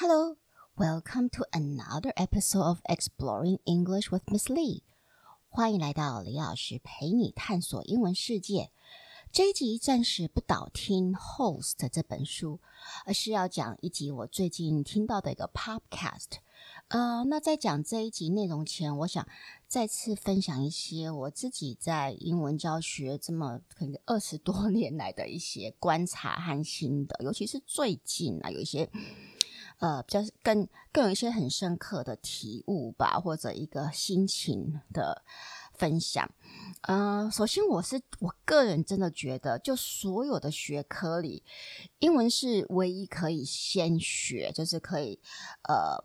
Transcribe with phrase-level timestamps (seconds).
[0.00, 0.36] Hello,
[0.76, 4.82] welcome to another episode of Exploring English with Miss Lee.
[5.48, 8.70] 欢迎来到李老师陪你探索英文世界。
[9.32, 12.60] 这一集暂时不导听《Host》这本书，
[13.06, 16.38] 而是要讲一集我最近听到的一个 Podcast。
[16.86, 19.26] 呃，那在讲这一集内容前，我想
[19.66, 28.88] 再次分享一些我自己在英文教学这么可能二十多年来的一些观察和心得，尤其是最近啊，有一些
[29.78, 35.22] 呃，比较更更有一些很深刻的体悟吧，或者一个心情的
[35.74, 36.30] 分享。
[36.82, 41.42] 嗯、呃，首先我是我个人真的觉得，就所有的学科里，
[41.98, 45.20] 英文是唯一可以先学，就是可以
[45.68, 46.02] 呃。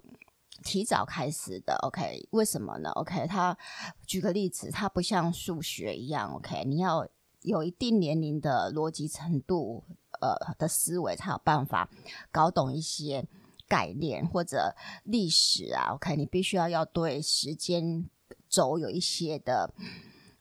[0.63, 2.25] 提早开始的，OK？
[2.31, 3.27] 为什么呢？OK？
[3.27, 3.57] 他
[4.05, 6.63] 举个例子，它不像数学一样，OK？
[6.63, 7.05] 你要
[7.41, 9.83] 有一定年龄的逻辑程度，
[10.21, 11.89] 呃的思维才有办法
[12.31, 13.27] 搞懂一些
[13.73, 16.15] 概念或者历史啊，OK？
[16.15, 18.07] 你必须要要对时间
[18.47, 19.73] 轴有一些的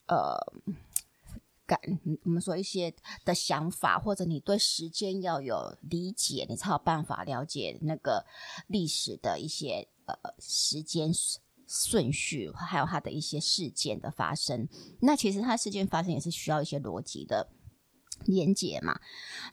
[0.06, 0.36] 呃
[1.64, 1.80] 感，
[2.25, 2.92] 我们说一些
[3.25, 8.27] 的想法，或者你对时间要有理解，你才有办法了解那个
[8.66, 9.88] 历史的一些。
[10.05, 11.12] 呃，时间
[11.69, 14.69] 顺序，还有它的一些事件的发生，
[15.00, 17.48] 那其实它事件发生也是需要一些逻辑的
[18.24, 18.98] 连接嘛。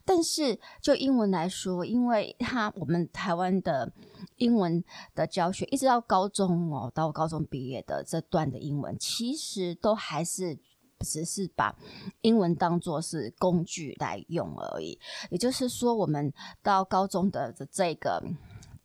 [0.04, 3.92] 但是就英文来说，因为它我们台湾的
[4.36, 4.82] 英文
[5.14, 10.58] 的教学，一直到高中哦，到高中毕业的这段的英文，其实都还是
[11.00, 11.76] 只是把
[12.22, 14.98] 英文当做是工具来用而已。
[15.30, 18.22] 也就是说，我们到高中的这个。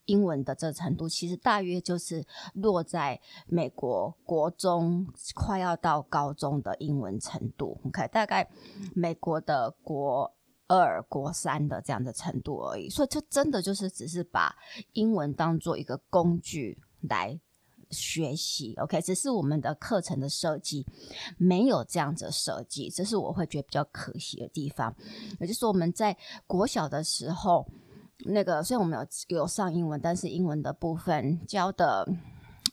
[0.05, 8.47] 英文的这程度，其实大约就是落在美国国中快要到高中的英文程度，OK，大概
[8.93, 10.31] 美国的国
[10.67, 12.89] 二、国三的这样的程度而已。
[12.89, 14.55] 所以，就真的就是只是把
[14.93, 17.39] 英文当做一个工具来
[17.89, 20.85] 学习，OK，只是我们的课程的设计
[21.37, 24.95] 没有这样子设计，这是我会觉得比较可惜的地方。
[25.39, 26.15] 也就是说，我们在
[26.45, 27.65] 国小的时候。
[28.19, 28.97] 那个虽然我们
[29.29, 32.07] 有有上英文，但是英文的部分教的，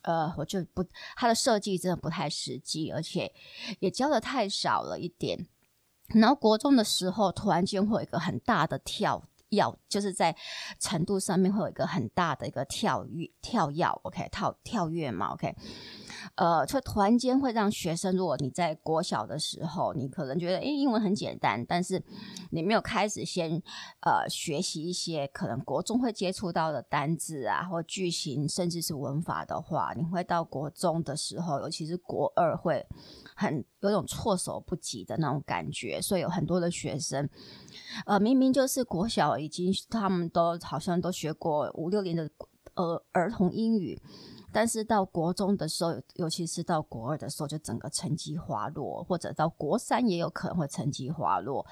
[0.02, 0.84] 呃，我就不，
[1.16, 3.32] 它的设计真的不太实际，而且
[3.80, 5.46] 也教的太少了一点。
[6.08, 10.36] 然后国中的时候，突然间会有一个很大的跳跃，就是在
[10.78, 15.54] 程度上面会有一个很大的一个跳跃跳跃，OK，跳跳跃嘛，OK。
[16.36, 22.02] 呃，就突然间会让学生，如果你在国小的时候，你可能觉得，诶，英文很简单，但是
[22.50, 23.62] 你没有开始先
[24.00, 32.86] 呃学习一些可能国中会接触到的单字啊，或句型，甚至是文法的话，你会到国中的时候，尤其是国二，会
[33.34, 36.00] 很有种措手不及的那种感觉。
[36.00, 37.28] 所以有很多的学生，
[38.06, 42.30] 呃，明明就是国小已经，他们都好像都学过五六年的
[42.74, 44.00] 呃儿童英语。
[44.52, 51.66] 但是到国中的时候，尤其是到国二的时候，就整个成绩滑落，或者到国三也有可能会成绩滑落。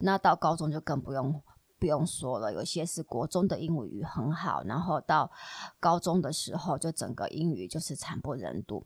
[0.00, 1.42] 那到高中就更不用。
[1.78, 5.30] 不用说了，有些是国中的英语很好，然后到
[5.78, 8.84] 高中的时候，就整个英语就是惨不忍睹。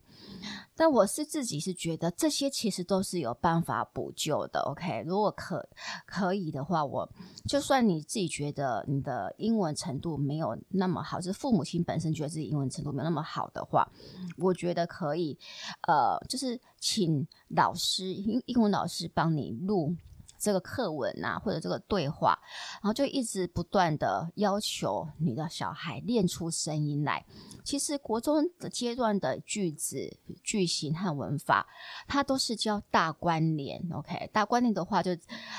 [0.74, 4.60] 但我是自己是觉得这些其实都是有办法补救的。
[4.60, 5.68] OK，如果可
[6.06, 7.08] 可以的话，我
[7.46, 13.88] 就算你自己觉得你的英文程度没有那么好，就是父母亲本身觉得自己英文程度没有那么好的话，
[14.36, 15.38] 我觉得可以，
[15.86, 19.94] 呃，就是请老师英英文老师帮你录。
[20.40, 22.38] 这个课文啊，或者这个对话，
[22.82, 27.24] 然后就一直不断的要求你的小孩练出声音来。
[27.62, 31.66] 其实国中的阶段的句子、句型和文法，
[32.08, 33.80] 它都是教大关联。
[33.92, 35.10] OK，大关联的话，就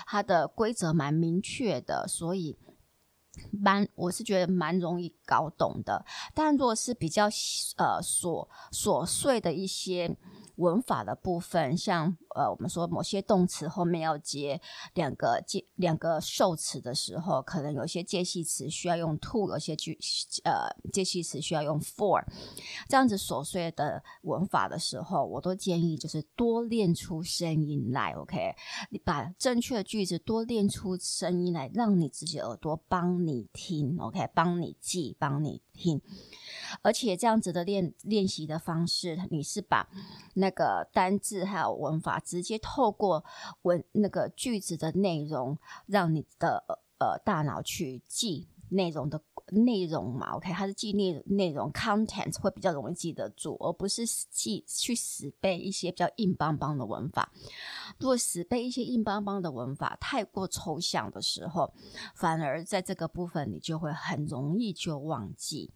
[0.08, 2.58] 它的规则蛮明确的，所以
[3.52, 6.04] 蛮我是觉得蛮容易搞懂的。
[6.34, 7.26] 但如果是比较
[7.78, 10.18] 呃琐琐碎的一些。
[10.58, 14.60] 文法的部分，像呃，我们说某些动词后面要接
[14.94, 19.98] 两个介两个受词的时候，可能有些介系词需要用 to，有些句
[20.44, 22.24] 呃介系词需要用 for，
[22.88, 28.56] 这样子琐碎的文法的时候，我都建议就是多练出声音来，OK？
[28.90, 34.30] 你把正确的句子多练出声音来，让你自己耳朵帮你听，OK？
[34.34, 36.00] 帮你记，帮你听。
[36.82, 39.90] 而且这样子的练练习的方式，你是把
[40.36, 43.26] 那个单字还有文法直接透过
[43.64, 45.58] 文那个句子的内容，
[45.88, 46.64] 让你的
[47.00, 57.32] 呃大脑去记内容的内容嘛，OK，它是记内内容 content 会比较容易记得住，而不是记去死背一些比较硬邦邦的文法。
[58.00, 61.74] 如果死背一些硬邦邦的文法太过抽象的时候，
[62.16, 65.72] 反而在这个部分你就会很容易就忘记。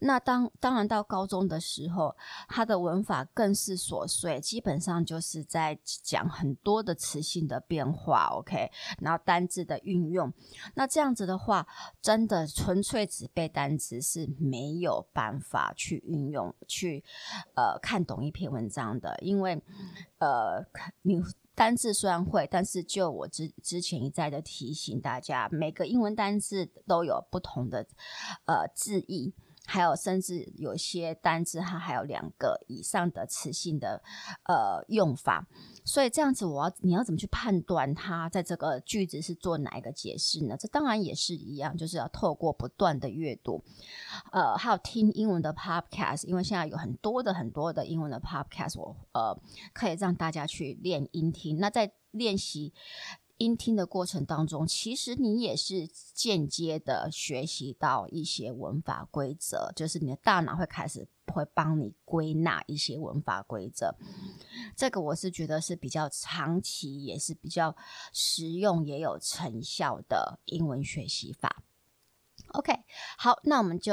[0.00, 2.16] 那当当然到高中的时候，
[2.48, 10.32] 他的文法更是琐碎，基本上就是在讲很多的词性的变化，OK，然后单字的运用。
[10.74, 11.66] 那这样子的话，
[12.02, 17.04] 真的纯粹只背单词是没有办法去运用，去
[17.54, 19.62] 呃看懂一篇文章的，因为
[20.18, 20.64] 呃
[21.02, 21.22] 你
[21.54, 27.86] 单字虽然会，但是就我之之前一再的提醒大家，每个英文单字都有不同的
[28.44, 29.32] 呃字义。
[29.66, 34.02] 还有，甚至有些单字它还有两个以上的词性的
[34.44, 35.46] 呃用法，
[35.84, 40.56] 所以这样子，我要你要怎么去判断它在这个句子是做哪一个解释呢？
[40.56, 43.62] 这当然也是一样，就是要透过不断的阅读，
[44.32, 49.36] 呃，还有听英文的 podcast，因为现在有很多的很多的英文的 podcast，我呃
[49.72, 51.58] 可以让大家去练音听。
[51.58, 52.72] 那在练习。
[53.38, 63.94] 音听的过程当中，其实你也是间接的学习到一些文法规则，就是你的大脑会开始会帮你归纳一些文法规则。
[64.74, 67.76] 这个我是觉得是比较长期，也是比较
[68.12, 71.62] 实用，也有成效的英文学习法。
[72.52, 72.72] OK，
[73.18, 73.92] 好，那我们就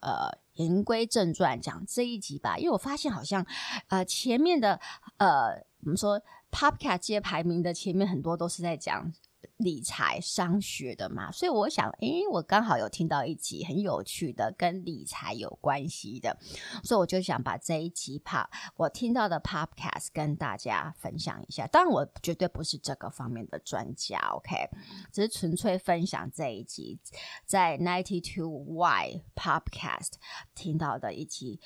[0.00, 3.46] 呃言归正传讲这一集吧，因为我发现好像
[3.88, 4.80] 呃前面的
[5.18, 6.22] 呃我们说。
[6.56, 9.12] Podcast 界排名的前面很多都是在讲
[9.58, 16.38] 理财商学的嘛，所以我想，诶，我刚好有听到一集很有趣的跟理财有关系的，
[16.82, 21.66] 所以我就想把这一集 Pod 我听到的 Podcast 跟大家分享一下。
[21.66, 24.68] 当然，我绝对不是这个方面的专家，OK，
[25.12, 26.98] 只是纯粹分享这一集
[27.44, 30.12] 在 Ninety Two Y Podcast
[30.54, 31.60] 听到的一集。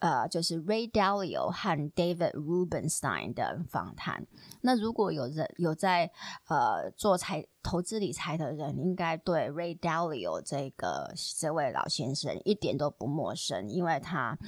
[0.00, 4.26] 呃，就是 Ray Dalio 和 David Rubenstein 的访谈。
[4.62, 6.10] 那如果有人有在
[6.48, 14.38] 呃做财投资理财的人，应该对 Ray Dalio 这个这位老先生一点都不陌生，因为他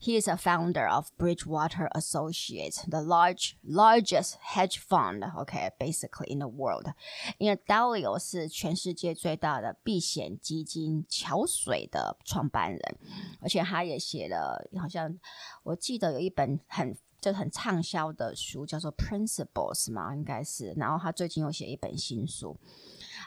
[0.00, 6.38] He is a founder of Bridgewater Associates, the large largest hedge fund, okay, basically in
[6.38, 6.86] the world.
[7.38, 12.80] 因为 Dalio 是全世界最大的避险基金桥水的创办人，
[13.40, 14.68] 而且他也写了。
[14.80, 15.18] 好像
[15.62, 20.74] 我记得有一本很就很畅销的书，叫做《Principles》嘛，应该是。
[20.76, 22.58] 然后他最近又写一本新书。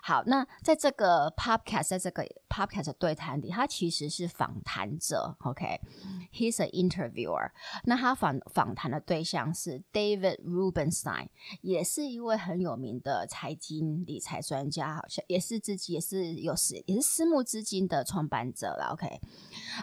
[0.03, 7.49] 好，那在这个 Podcast，在这个 Podcast 对谈里，他其实是访谈者，OK，He's an interviewer。
[7.85, 11.29] 那他访访谈的对象是 David Rubenstein，
[11.61, 19.19] 也是一位很有名的财经理财专家，好像也是自己也是有私也是私募资金的创办者了，OK，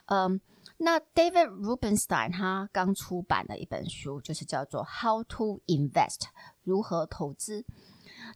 [0.06, 0.40] 嗯、
[0.76, 6.19] 那 David Rubenstein 他刚出版的一本书，就是叫做《How to Invest》，
[6.62, 7.65] 如何投资。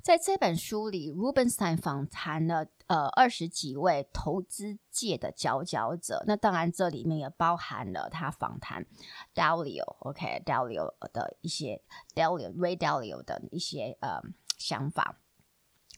[0.03, 6.23] 在这本书里，Rubenstein 访谈了呃二十几位投资界的佼佼者。
[6.27, 8.87] 那当然，这里面也包含了他访谈
[9.35, 11.83] Dalio，OK，Dalio、okay, 的一些
[12.15, 14.21] Dalio Ray Dalio 的一些呃
[14.57, 15.19] 想法。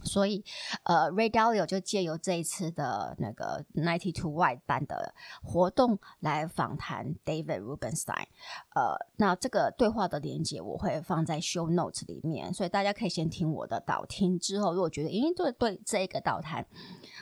[0.04, 0.44] 所以，
[0.84, 8.26] 呃，Ray Dalio 就借由这一次的那个 Ninety Two Y 办的活动来访谈 David Rubenstein。
[8.74, 16.66] 呃，那这个对话的连接我会放在 Show Notes 里面，所以大家可以先听我的导听，之后如果觉得因为对对这个导谈、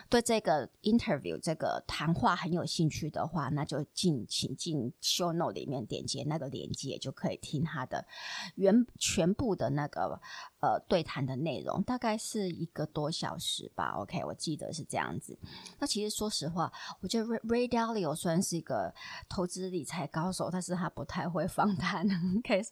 [0.08, 8.06] 对这个 Interview 这个谈话很有兴趣的话，那就进请进 Show Note 里面点击那个连接，就可以听他的
[8.54, 10.20] 原全部的那个
[10.60, 12.68] 呃对谈的内容，大概是一。
[12.72, 15.36] 个多小时吧，OK，我记得是这样子。
[15.80, 18.94] 那其实说实话，我觉得 Ray Dalio 算是一个
[19.28, 22.06] 投资理财高手，但是他不太会访谈
[22.38, 22.62] ，OK，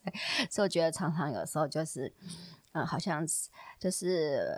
[0.48, 2.12] 所以，我觉得常常有时候就是，
[2.70, 3.26] 嗯，好像
[3.80, 4.56] 就是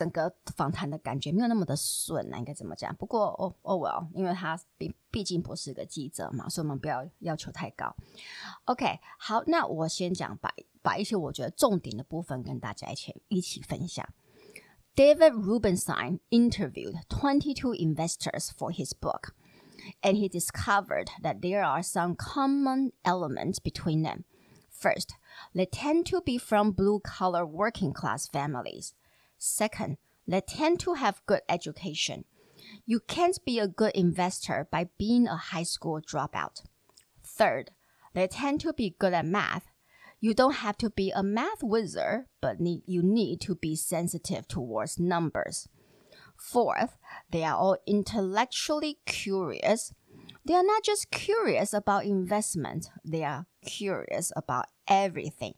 [0.00, 2.94] 整个访谈的感觉没有那么的顺啊，应该怎么讲？
[2.96, 7.94] 不过哦哦，well，因为他毕毕竟不是个记者嘛，所以我们不要要求太高。
[8.66, 10.52] OK，好，那我先讲把
[10.82, 14.06] 把一些我觉得重点的部分跟大家一起一起分享。
[14.94, 19.34] David Rubenstein interviewed 22 investors for his book,
[20.00, 24.24] and he discovered that there are some common elements between them.
[24.70, 25.10] First,
[25.54, 28.94] they tend to be from blue collar working class families.
[29.43, 32.25] Second, they tend to have good education.
[32.85, 36.61] You can't be a good investor by being a high school dropout.
[37.23, 37.71] Third,
[38.13, 39.65] they tend to be good at math
[40.19, 44.47] You don't have to be a math wizard, but need, you need to be sensitive
[44.47, 45.67] towards numbers.
[46.37, 46.99] Fourth,
[47.31, 49.91] They are all intellectually curious.
[50.45, 55.55] They are not just curious about investment, they are curious about everything.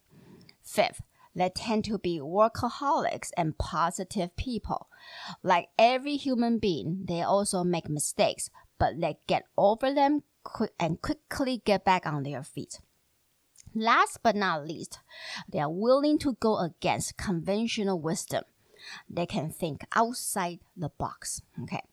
[0.63, 1.01] Fifth,
[1.34, 4.88] they tend to be workaholics and positive people.
[5.42, 11.00] Like every human being, they also make mistakes, but they get over them quick and
[11.00, 12.80] quickly get back on their feet.
[13.74, 14.98] Last but not least,
[15.52, 18.44] they are willing to go against conventional wisdom.
[19.08, 21.42] They can think outside the box.
[21.60, 21.84] OK，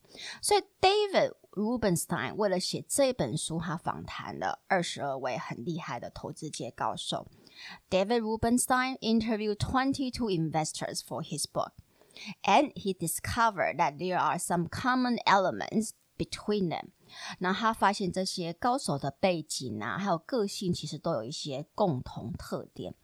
[0.42, 7.28] 所以 David Rubenstein 为了写这本书，他访谈了二十二位很厉害的投资界高手。
[7.90, 11.72] David Rubenstein interviewed 22 investors for his book,
[12.44, 16.92] and he discovered that there are some common elements between them.
[17.40, 22.96] 那他发现这些高手的背景啊，还有个性，其实都有一些共同特点。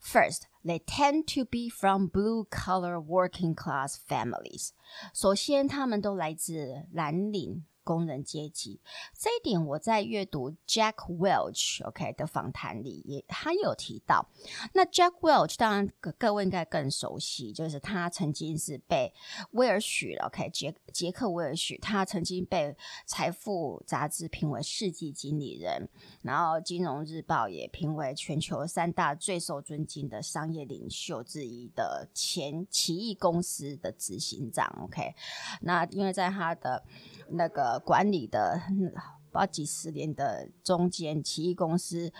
[0.00, 4.70] First, they tend to be from blue-collar working-class families.
[5.12, 7.64] 首先，他们都来自蓝领。
[7.83, 8.79] 工人阶级
[9.17, 14.29] 这一点，我在阅读 Jack Welch OK 的访谈里也他有提到。
[14.73, 19.13] 那 Jack Welch 当然各位应该更熟悉，就是他曾经是被
[19.51, 25.89] 威尔许 OK 杰杰克威尔许，他曾经被财富杂志评为世纪经理人，
[26.21, 35.13] 然后金融日报也评为全球三大最受尊敬的商业领袖之一的前奇异公司的执行长 OK。
[35.61, 36.83] 那因为在他的
[37.29, 38.93] 那个管理的不知
[39.33, 42.13] 道几十年的中间，奇异公司，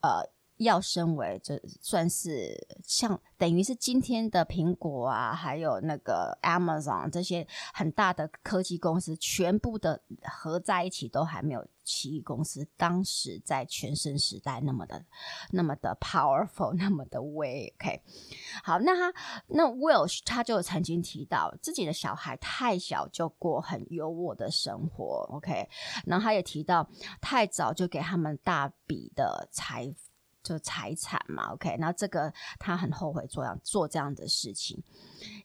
[0.00, 0.37] 呃。
[0.58, 15.04] 要升为，这算是像等于是今天的苹果啊，还有那个 Amazon 这些很大的科技公司，全部的合在一起都还没有奇异公司当时在全盛时代那么的
[15.52, 17.72] 那么的 powerful，那么的威。
[17.78, 18.02] OK，
[18.62, 19.14] 好，那他
[19.46, 25.28] 那 Welch 他就曾经提到自己的小孩太小就过很优渥的生活。
[25.30, 25.68] OK，
[26.04, 26.88] 然后他也提到
[27.20, 30.07] 太早就给他们大笔的财富。
[30.47, 34.83] 就财产嘛，OK，那这个他很后悔做样做这样的事情。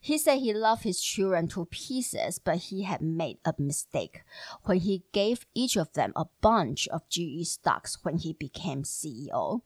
[0.03, 4.23] He said he loved his children to pieces, but he had made a mistake
[4.65, 9.61] when he gave each of them a bunch of GE stocks when he became CEO.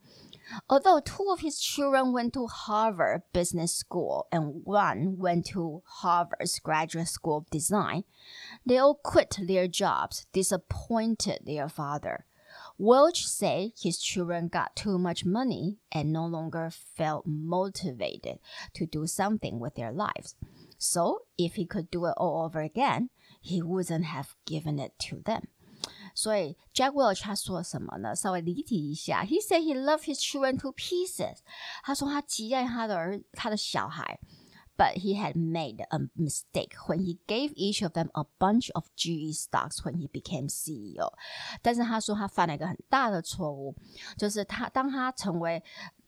[0.68, 6.60] Although two of his children went to Harvard Business School and one went to Harvard's
[6.60, 8.04] Graduate School of Design,
[8.64, 12.26] they all quit their jobs, disappointed their father.
[12.78, 18.40] Welch said his children got too much money and no longer felt motivated
[18.74, 20.36] to do something with their lives.
[20.78, 23.10] So, if he could do it all over again,
[23.42, 25.48] he wouldn't have given it to them.
[26.16, 28.16] 所以 Jack Welch 他说什么呢？
[28.16, 29.24] 稍微离题一下。
[29.24, 31.38] He said he loved his children to pieces。
[31.84, 34.20] 他说他极爱他的儿，他的小孩。
[34.79, 38.85] But he had made a mistake when he gave each of them a bunch of
[38.95, 41.13] GE stocks when he became CEO。
[41.61, 43.75] 但是他说他犯了一个很大的错误，
[44.17, 45.61] 就是他当他成为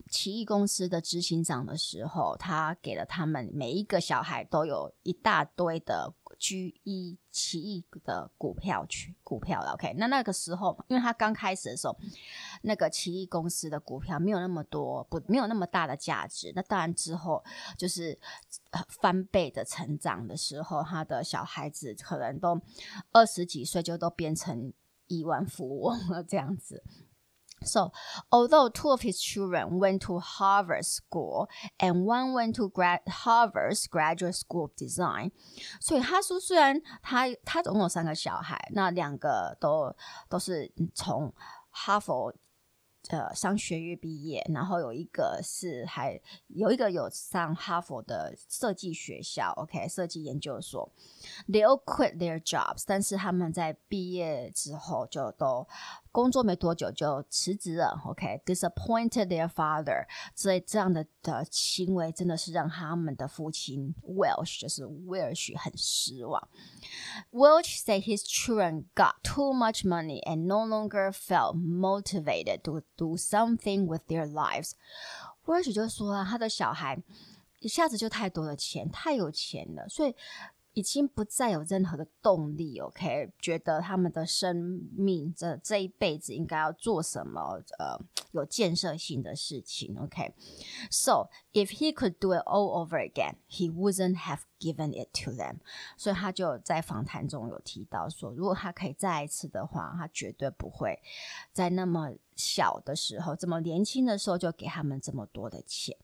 [0.09, 6.13] 奇异公司的执行长的时候，他给了他们每一个小孩都有一大堆的。
[6.39, 9.93] GE 奇异的股票去股票了，OK？
[9.99, 11.95] 那那个时候，因为他刚开始的时候，
[12.63, 16.51] 那个奇异公司的股票没有那么多，不没有那么大的价值。
[16.55, 17.43] 那当然之后
[17.77, 18.19] 就是
[18.87, 22.61] 翻倍的成长的时候，他的小孩子可能都
[23.11, 24.71] 二十几岁就都变成
[25.07, 26.83] 亿万富翁了，这样子。
[27.63, 27.91] So,
[28.31, 33.85] although two of his children went to Harvard School and one went to grad Harvard's
[33.87, 35.31] Graduate School of Design，
[35.79, 39.95] 所以他说，虽然他他总共有三个小孩，那两个都
[40.27, 41.31] 都是从
[41.69, 42.33] 哈佛。
[43.11, 50.89] 呃，商学院毕业，然后有一个是还有一个有上哈佛的设计学校，OK，设计研究所。
[51.49, 55.67] They all quit their jobs，但是他们在毕业之后就都
[56.11, 60.05] 工作没多久就辞职了，OK，disappointed、their father。
[60.35, 66.49] 所以这样的的行为真的是让他们的父亲 Welsh 就是威尔许很失望。
[67.31, 73.85] Welsh said his children got too much money and no longer felt motivated to do something
[73.85, 74.71] with their lives。
[75.45, 77.01] 威尔许就说啊，他的小孩
[77.59, 80.13] 一下子就太多的钱，太有钱了，所以。
[80.73, 83.31] 已经不再有任何的动力，OK？
[83.39, 87.61] 觉得他们的生命这这一辈子应该要做什么？
[87.77, 87.99] 呃，
[88.31, 95.57] 有建设性的事情，OK？So if he could do it all over again, he wouldn't have given it to them。
[95.97, 100.99] 所以他就在访谈中有提到说，如果他可以再一次的话，他绝对不会
[101.51, 105.97] 在那么小的时候，这么年轻的时候就给他们这么多的钱。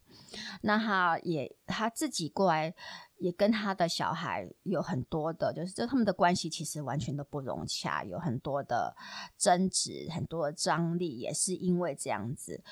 [0.61, 2.73] 那他也他自己过来。
[3.19, 8.95] 也跟他的小孩有很多的，就是就他们的关系其实完全都不融洽，有很多的
[9.39, 12.63] 争执，很多的张力，也是因为这样子，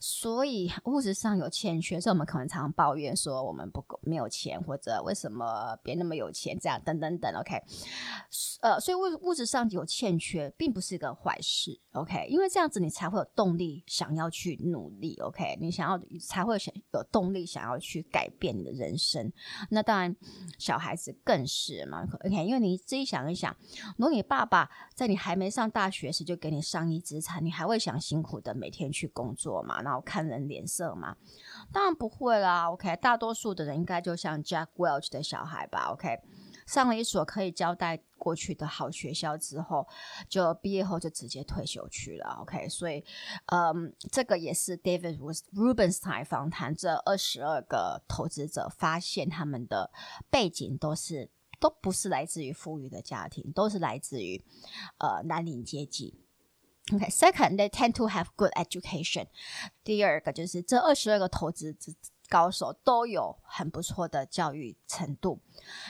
[0.00, 7.32] 所以物质上有欠缺，所以我们可能常常抱怨说我们不够没有钱，或者为什么别那么有钱，这样等等等。
[7.36, 7.62] OK，
[8.60, 11.80] 呃，所以物物质上有欠缺，并不是一个坏事。
[11.92, 15.14] OK，因为这样子你才会有动力想要去努力。
[15.20, 19.32] OK，你想要才会想有动力想要去改变你的人生。
[19.70, 20.14] 那当然，
[20.58, 22.06] 小孩子更是嘛。
[22.24, 23.54] OK，因为你自己想一想，
[23.96, 29.80] 如果你爸爸在你还没上大学时就给你上亿资产，你还会想辛苦的每天去工作嘛？
[29.82, 31.16] 然后看人脸色嘛？
[31.72, 32.70] 当然不会啦。
[32.70, 35.92] OK，大多数的人应该就像 Jack Welch 的小孩吧。
[35.92, 36.18] OK。
[36.72, 39.86] 上了一所可以交代过去的好学校之后，
[40.26, 42.38] 就毕业后就直接退休去了。
[42.40, 43.04] OK，所以，
[43.46, 45.18] 嗯，这个也是 David
[45.52, 49.90] Rubenstein 访谈这二十二个投资者发现，他们的
[50.30, 51.28] 背景都是
[51.60, 54.42] 都不是来自于富裕的家庭，都是来自于
[54.96, 56.24] 呃蓝领阶级。
[56.94, 59.26] OK，second，they tend to have good education。
[59.84, 61.92] 第二个就是这二十二个投资者。
[62.32, 65.42] 高手都有很不错的教育程度。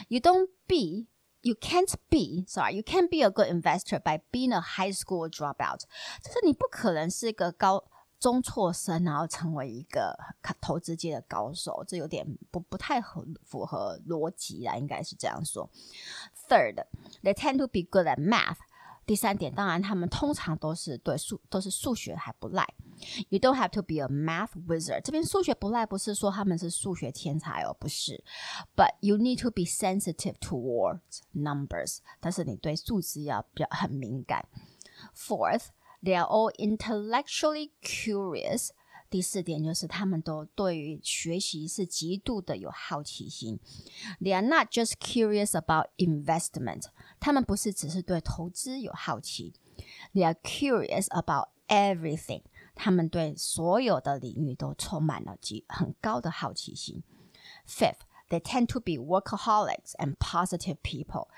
[0.09, 1.07] You don't be,
[1.39, 5.29] you can't be, sorry, you can't be a good investor by being a high school
[5.29, 5.83] dropout。
[6.21, 7.85] 就是你不可能是一个高
[8.19, 10.17] 中辍生，然后成为一个
[10.59, 15.69] 投资界的高手，这有点不不太合符合逻辑啦，应该是这样说。
[16.49, 16.85] Third,
[17.21, 18.57] they tend to be good at math。
[19.05, 22.65] 第三点，当然他们通常都是对数都是数学还不赖。
[23.28, 25.02] You don't have to be a math wizard。
[25.02, 28.24] 这边数学不赖不是说他们是数学天才哦，不是。
[28.74, 31.98] But you need to be sensitive towards numbers。
[32.20, 34.48] 但是你对数字要比较很敏感。
[35.14, 35.66] Fourth,
[36.02, 38.70] they are all intellectually curious。
[39.10, 43.58] 第四点就是他们都对于学习是极度的有好奇心。
[44.20, 46.86] They are not just curious about investment。
[47.18, 49.54] 他们不是只是对投资有好奇。
[50.12, 52.42] They are curious about everything。
[52.74, 57.02] 他们对所有的领域都充满了极很高的好奇心。
[57.66, 61.28] Fifth, they tend to be workaholics and positive people.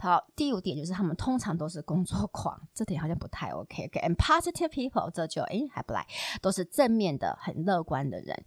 [0.00, 3.84] 好，第五点就是他们通常都是工作狂，这点好像不太 OK。
[3.84, 6.06] OK，and positive people 这就诶还不赖，
[6.40, 8.44] 都是正面的、很乐观的人。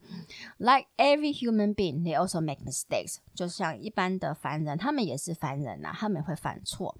[0.57, 3.17] Like every human being, they also make mistakes。
[3.35, 6.97] 就像一般的凡人，他们也是凡人呐、他们会犯错。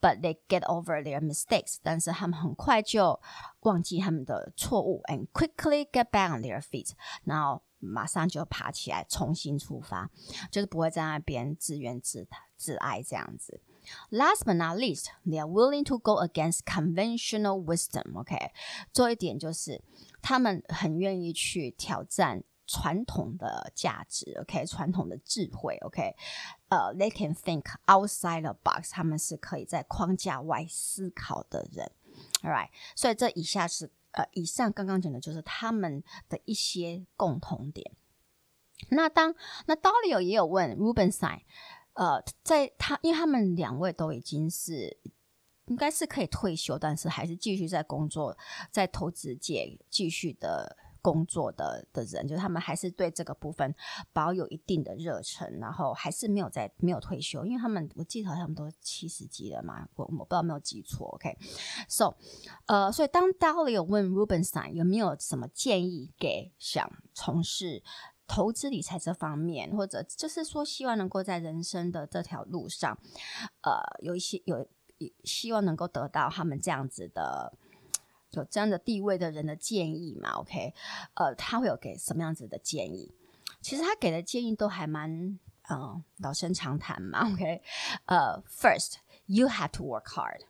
[0.00, 3.20] But they get over their mistakes，但是他们很快就
[3.60, 6.92] 忘记他们的错误，and quickly get back on their feet。
[7.24, 10.10] 然后马上就爬起来，重新出发，
[10.50, 13.60] 就是不会在那边自怨自自哀这样子。
[14.10, 18.18] Last but not least, they are willing to go against conventional wisdom.
[18.18, 18.52] OK，
[18.92, 19.82] 做一点就是
[20.22, 24.36] 他们很愿意去挑战传统的价值。
[24.40, 25.76] OK，传统的智慧。
[25.82, 26.14] ，OK，
[26.68, 28.90] 呃，they can think outside the box。
[28.92, 31.90] 他们是可以在框架外思考的人。
[32.42, 37.92] All right，所以这以下是呃，以上刚刚讲的就是他们的一些共同点。
[38.90, 39.34] 那当
[39.66, 41.40] 那 Dalio 也有问 Rubenstein。
[41.98, 44.96] 呃，在他，因为他们两位都已经是，
[45.66, 48.38] 应该是可以退休，但是还是继续在工作，
[48.70, 53.74] 在投资界继续的工作的的人，就是他们还是对这个部分
[54.12, 62.14] 保有一定的热忱，然后还是没有在没有退休，因为他们我记得好像他们都七十几了嘛，我我不知道没有记错，OK，So，、
[62.66, 67.82] 呃，所以当 Dalio 问 Rubenstein 有没有什么建议给想从事。
[68.28, 72.96] 投资理财这方面，或者就是说，希望能够在人生的这条路上，
[73.62, 74.68] 呃，有一些有
[75.24, 77.52] 希望能够得到他们这样子的
[78.32, 80.74] 有这样的地位的人的建议嘛？OK，
[81.14, 83.12] 呃，他会有给什么样子的建议？
[83.60, 85.38] 其实他给的建议都还蛮
[85.70, 87.30] 嗯、老生常谈嘛。
[87.32, 87.62] OK，
[88.06, 90.40] 呃，First, you have to work hard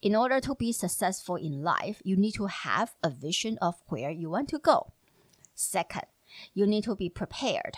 [0.00, 1.98] in order to be successful in life.
[2.02, 4.92] You need to have a vision of where you want to go.
[5.54, 6.13] Second.
[6.52, 7.76] You need to be prepared.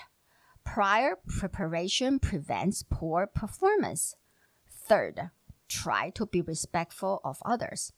[0.64, 4.16] Prior preparation prevents poor performance.
[4.68, 5.30] Third,
[5.68, 7.92] try to be respectful of others.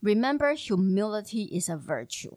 [0.00, 2.36] Remember, humility is a virtue.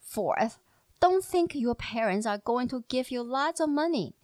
[0.00, 0.58] Fourth,
[1.00, 4.14] don't think your parents are going to give you lots of money.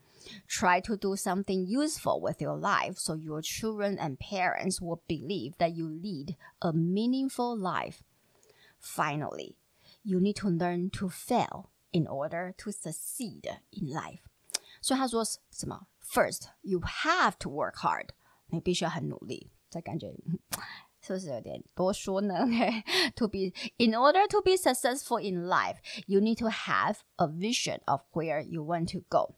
[0.47, 5.57] Try to do something useful with your life so your children and parents will believe
[5.59, 8.03] that you lead a meaningful life.
[8.79, 9.57] Finally,
[10.05, 14.20] you need to learn to fail In order to succeed in life，
[14.82, 15.88] 所以他说什么？
[16.02, 18.10] First, you have to work hard，
[18.48, 19.52] 你必须要很努力。
[19.70, 20.18] 这感觉是
[21.02, 22.34] 是不是有点多说呢？
[22.46, 28.02] Okay，to be in order to be successful in life, you need to have a vision of
[28.12, 29.36] where you want to go。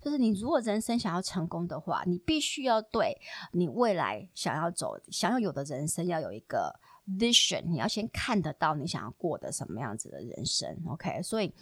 [0.00, 3.20] 就是你如果人生想要成功的话，你必须要对
[3.52, 7.63] 你未来想要走、想要有的人生要有一个 vision。
[7.67, 10.77] 你要先看得到你想要过的什么样子的人生。
[10.87, 11.53] OK，所以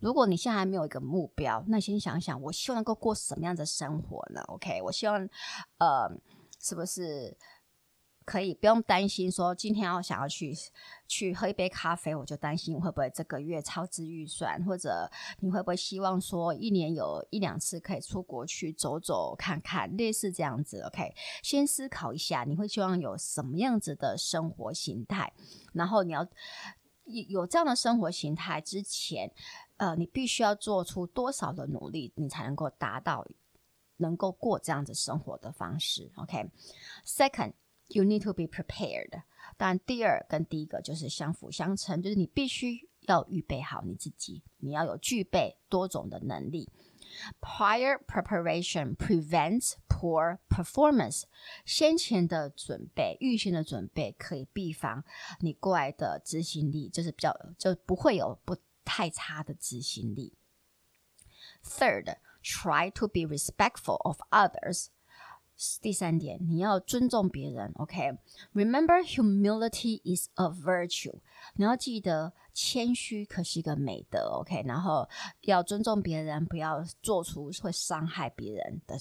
[0.00, 5.28] 如果你现在还没有一个目标，那先想想，我希望能够过什么样的生活呢？OK，我希望，
[5.78, 6.10] 呃，
[6.60, 7.36] 是不是？
[8.24, 10.54] 可以不用担心说今天要想要去
[11.06, 15.10] 去喝一杯咖啡，我就担心会不会这个月超支预算，或者
[15.40, 20.80] 你会不会希望说一年有一两次可以出国去走走看看，类似这样子。
[20.80, 25.32] OK，先思考一下，你会希望有什么样子的生活形态，
[25.74, 26.26] 然后你要
[27.28, 29.30] 有这样的生活形态之前，
[29.76, 33.26] 呃，你必须要做出多少的努力，你才能够达到
[33.98, 36.10] 能够过这样子生活的方式。
[36.16, 37.52] OK，Second。
[37.87, 39.23] You need to be prepared。
[39.57, 46.69] 但第二跟第一个就是相辅相成，就是你必须要预备好你自己，你要有具备多种的能力。
[47.41, 51.23] Prior preparation prevents poor performance。
[51.65, 55.03] 先前的准备，预先的准备可以预防
[55.39, 60.37] 你过来的执行力，就是比较就不会有不太差的执行力。
[61.63, 64.89] Third, try to be respectful of others。
[65.80, 71.20] 第三点，你要尊重别人，OK？Remember, humility is a virtue。
[71.54, 74.62] 你要记得，谦虚可是一个美德，OK？
[74.66, 75.08] 然后
[75.42, 78.98] 要尊重别人，不要做出会伤害别人的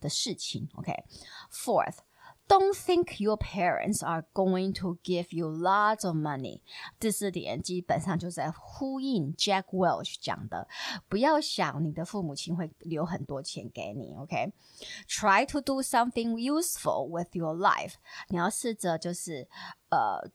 [0.00, 1.98] 的事情，OK？Fourth。
[2.47, 6.61] Don't think your parents are going to give you lots of money。
[6.99, 10.67] 第四点基本上就在呼应 Jack Welch 讲的，
[11.07, 14.15] 不要想你的父母亲会留很多钱给你。
[14.15, 17.93] OK，try to do something useful with your life。
[18.29, 19.47] 你要试着就是
[19.89, 20.31] 呃。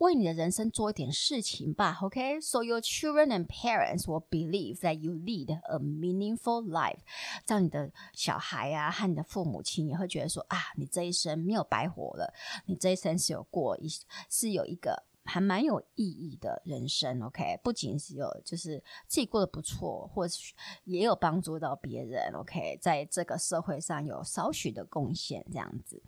[0.00, 7.00] 为你的人生做一点事情吧，OK？So your children and parents will believe that you lead a meaningful life。
[7.44, 12.32] 这样你的小孩啊和你的父母亲也会觉得说啊，你这一生没有白活了，
[12.64, 13.88] 你这一生是有过一
[14.30, 17.60] 是有一个还蛮有意义的人生，OK？
[17.62, 22.78] 不仅是有就是自己过得不错，或许也有帮助到别人，OK？
[22.80, 26.02] 在这个社会上有少许的贡献，这样子。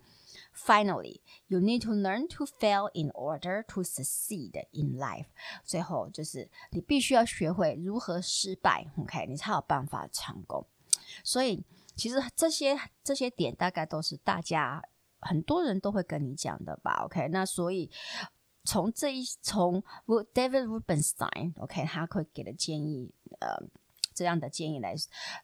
[0.55, 5.25] Finally, you need to learn to fail in order to succeed in life.
[5.65, 10.65] 最后就是你必须要学会如何失败，OK，你才有办法成功。
[11.23, 14.81] 所以其实这些这些点大概都是大家
[15.19, 17.27] 很多人都会跟你讲的吧，OK。
[17.29, 17.89] 那所以
[18.63, 23.57] 从这一从 David Rubenstein，OK，他会给的建议，呃，
[24.13, 24.95] 这样的建议来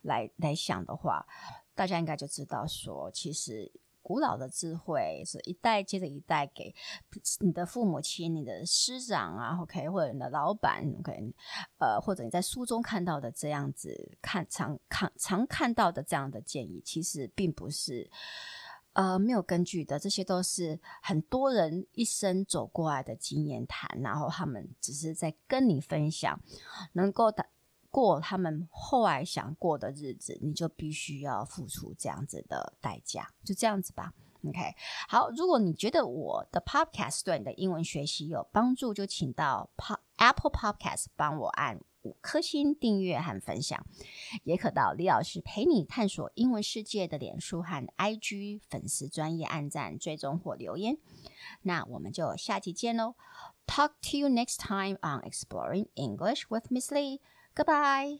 [0.03, 1.25] 来来想的话，
[1.73, 3.71] 大家应该就知道说，其实。
[4.09, 6.73] 古老的智慧是一代接着一代给
[7.41, 11.31] 你的父母亲、你的师长啊，OK，或者你的老板，OK，
[11.77, 18.09] 呃，或者你在书中看到的这样子看常看常看到的这样的建议，其实并不是
[18.93, 26.41] 呃没有根据的，这些都是很多人一生走过来的经验谈，然后他们只是在跟你分享，
[26.93, 27.45] 能够的。
[27.91, 34.13] 过他们后来想过的日子，你就必须要付出这样子的代价，就这样子吧。
[34.47, 34.73] OK，
[35.09, 39.69] 好，如果你觉得我的 Podcast 对你的英文学习有帮助，就请到
[40.15, 43.85] Apple Podcast 帮我按五颗星订阅和分享，
[44.45, 50.97] 也可到李老师陪你探索英文世界的脸书和 IG 粉丝专业按赞追踪或留言。
[51.63, 53.15] 那我们就下期见喽
[53.67, 57.19] ！Talk to you next time on Exploring English with Miss Lee。
[57.55, 58.19] Goodbye